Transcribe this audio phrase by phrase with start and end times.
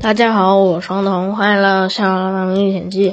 [0.00, 3.10] 大家好，我是双彤，欢迎来到《笑傲浪历险记》。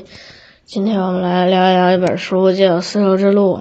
[0.63, 3.57] 今天我们来聊一聊一本书，叫《丝绸之路》，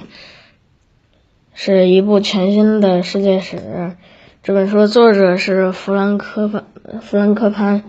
[1.54, 3.96] 是一部全新的世界史。
[4.44, 6.64] 这本书的作者是弗兰科潘，
[7.00, 7.82] 弗兰科潘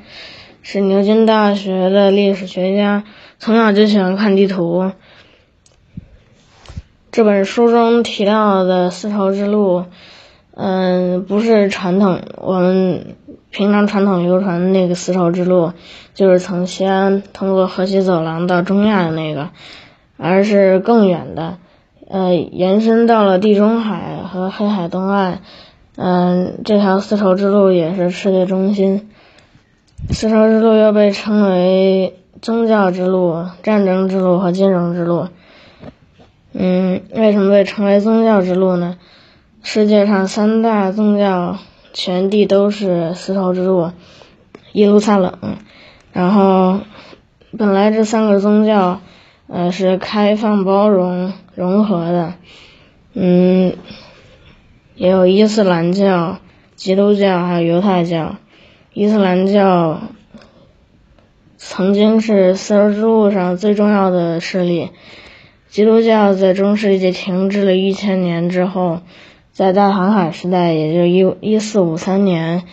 [0.63, 3.03] 是牛津大学的历史学家，
[3.37, 4.91] 从小就喜欢看地图。
[7.11, 9.85] 这本书中提到的丝绸之路，
[10.61, 13.15] 嗯，不是传统我们。
[13.51, 15.73] 平常传统流传的那个丝绸之路，
[16.13, 19.49] 就是从西安通过河西走廊到中亚的那个，
[20.17, 21.57] 而是更远的，
[22.07, 25.41] 呃，延伸到了地中海和黑海东岸。
[25.95, 29.09] 嗯，这条丝绸之路也是世界中心。
[30.11, 35.27] 丝绸之路又被称为宗教之路、战争之路和金融之路。
[36.53, 38.97] 嗯，为什么被称为宗教之路呢？
[39.63, 41.57] 世界上三大宗教。
[41.91, 43.91] 全地都是丝绸之路，
[44.73, 45.57] 耶路撒冷。
[46.13, 46.81] 然后，
[47.57, 49.01] 本来这三个宗教，
[49.47, 52.35] 呃，是开放、包容、融合的。
[53.15, 53.73] 嗯，
[54.93, 56.37] 也有伊斯兰教、
[56.75, 58.35] 基督教还有犹太教。
[58.93, 59.99] 伊斯兰教
[61.57, 64.91] 曾经是丝绸之路上最重要的势力。
[65.69, 69.01] 基督教在中世纪停滞了一千年之后。
[69.59, 72.63] 在大航海时代，也就一一四五三年，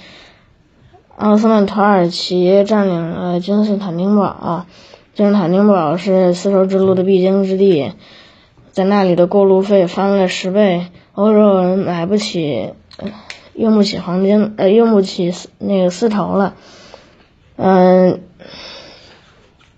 [1.17, 4.67] 奥斯曼土耳其占领了君士坦丁堡。
[5.13, 7.93] 君士坦丁堡是丝绸之路的必经之地，
[8.71, 12.71] 在那里的过路费翻了十倍，欧洲人买不起，
[13.55, 16.55] 用不起黄金，呃，用不起那个丝绸了。
[17.57, 18.21] 嗯，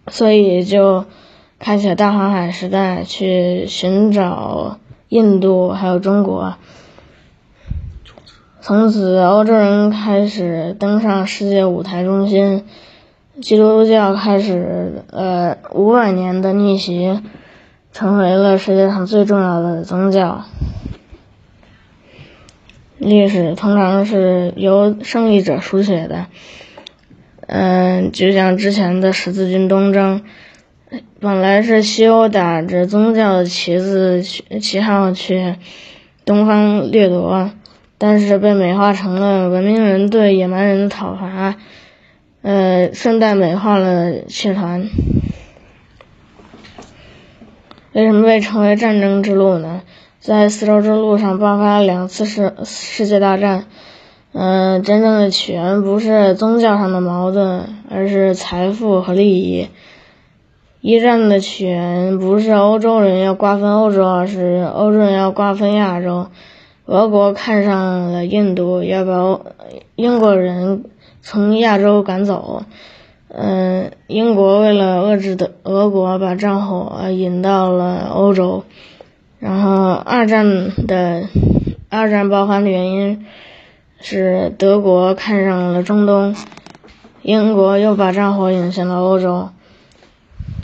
[0.08, 1.06] 所以就
[1.58, 4.76] 开启了大航海时代，去寻找
[5.08, 6.56] 印度还有中国。
[8.69, 12.66] 从此，欧洲人开始登上世界舞台中心，
[13.41, 17.22] 基督教开始呃五百年的逆袭，
[17.94, 20.44] 成为了世界上最重要的宗教。
[22.98, 26.26] 历史通常是由胜利者书写的，
[27.47, 30.21] 嗯，就像之前的十字军东征，
[31.21, 35.54] 本来是西欧打着宗教的旗子旗号去
[36.26, 37.50] 东方掠夺。
[37.98, 41.56] 但是被美化成了文明人对野蛮人的讨伐，
[42.42, 44.88] 呃，顺带美化了契团。
[47.92, 49.82] 为什么被称为战争之路呢？
[50.20, 53.64] 在丝绸之路上爆发了两次世世界大战，
[54.32, 59.69] 嗯，真正的起源不是宗教上的矛盾，而是财富和利益。
[60.80, 66.28] 一战的起源不是欧洲人要瓜分欧洲，而是欧洲人要瓜分亚洲。
[66.91, 69.41] 俄国看上了印度，要把
[69.94, 70.87] 英国人
[71.21, 72.62] 从亚洲赶走。
[73.28, 78.65] 嗯，英国为了遏制的俄国，把战火引到了欧洲。
[79.38, 81.28] 然后二战的
[81.91, 83.27] 二战爆发的原因
[84.00, 86.34] 是德国看上了中东，
[87.21, 89.50] 英国又把战火引向了欧洲。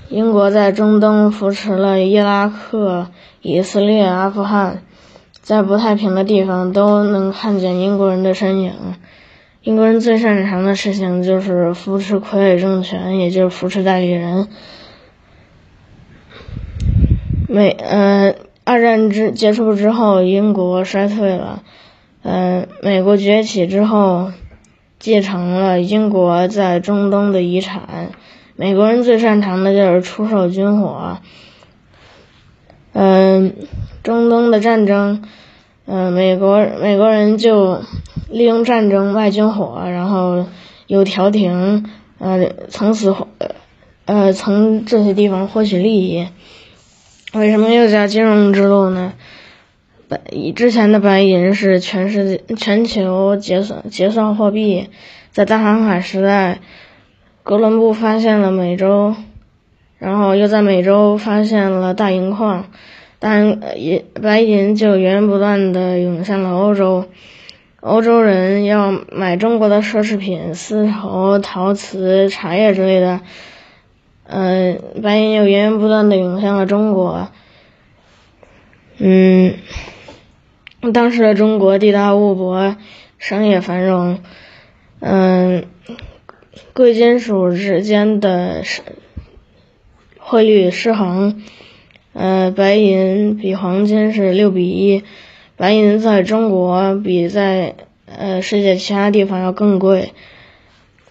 [0.09, 3.09] 英国在中东扶持了伊拉克、
[3.43, 4.83] 以色列、阿富汗。
[5.45, 8.73] 在不太平的地方都能看见英国人的身影。
[9.61, 14.49] 英国人最擅长的事情就是扶持傀儡政权，也就是扶持代理人。
[17.47, 18.35] 美呃，
[18.65, 21.63] 二战之结束之后，英国衰退了。
[22.23, 24.33] 嗯，美国崛起之后，
[24.99, 28.13] 继承了英国在中东的遗产。
[28.57, 31.19] 美国人最擅长的就是出售军火。
[32.95, 33.53] 嗯，
[34.05, 35.25] 中东的战争，
[35.85, 37.83] 嗯，美国美国人就
[38.31, 40.47] 利用战争卖军火，然后
[40.87, 43.13] 有调停，呃，从此
[44.05, 46.29] 呃从这些地方获取利益。
[47.33, 49.13] 为什么又叫金融之路呢？
[50.09, 50.21] 白
[50.55, 54.89] 之前的白银是全世界全球结算结算货币，
[55.33, 56.61] 在大航海时代，
[57.43, 59.17] 哥伦布发现了美洲。
[60.05, 62.67] 然后又在美洲发现了大银矿，
[63.19, 67.07] 但银白银就源源不断的涌向了欧洲，
[67.81, 73.23] 欧洲人要买中国的奢侈品，丝绸、陶瓷、茶叶之类的，
[74.25, 77.29] 嗯，白银又源源不断的涌向了中国，
[78.99, 79.55] 嗯，
[80.93, 82.77] 当时的中国地大物博，
[83.19, 84.19] 商业繁荣，
[85.01, 85.65] 嗯，
[86.75, 88.63] 贵金属之间的。
[90.27, 91.43] 汇率失衡，
[92.15, 95.03] 呃，白银比黄金是六比一，
[95.59, 97.75] 白银在中国比在
[98.07, 100.13] 呃世界其他地方要更贵，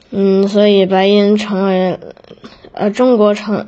[0.10, 2.00] 嗯，所以白银成为
[2.71, 3.68] 呃中国成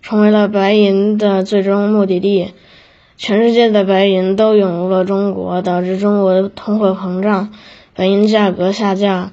[0.00, 2.52] 成为了白银的最终目的地。
[3.16, 7.52] 全世界的白银都涌入了中国，导致中国通货膨胀，
[7.96, 9.32] 白银价格下降，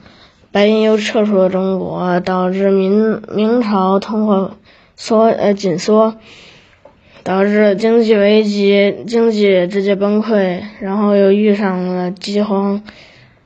[0.52, 4.54] 白银又撤出了中国，导致明明朝通货
[5.04, 6.16] 缩呃紧缩，
[7.24, 12.84] 导致经济危机，经济直接崩溃，然后又遇上了饥荒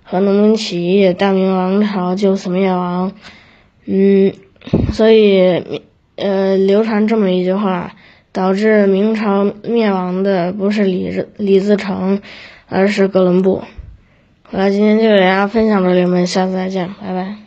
[0.03, 3.13] 和农民起义，大明王朝就此灭亡。
[3.85, 4.33] 嗯，
[4.91, 5.81] 所以
[6.17, 7.93] 呃流传这么一句话。
[8.35, 12.19] 导致明朝灭亡的不是李李自成，
[12.67, 13.61] 而是哥伦布。
[14.43, 17.44] 好了，今天就给大家分享到这里，我们下次再见，拜拜。